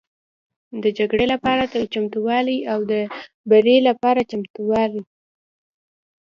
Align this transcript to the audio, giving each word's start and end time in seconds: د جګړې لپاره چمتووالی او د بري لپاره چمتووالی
د 0.83 0.85
جګړې 0.97 1.25
لپاره 1.33 1.63
چمتووالی 1.93 2.57
او 2.73 2.79
د 2.91 2.93
بري 3.49 3.77
لپاره 3.87 4.27
چمتووالی 4.31 5.03